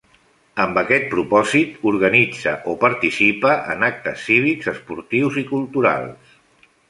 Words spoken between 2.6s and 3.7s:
o participa